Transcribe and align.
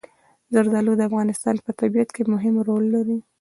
زردالو 0.53 0.93
د 0.97 1.01
افغانستان 1.09 1.55
په 1.65 1.71
طبیعت 1.79 2.09
کې 2.15 2.23
مهم 2.33 2.55
رول 2.67 2.85
لري. 2.95 3.17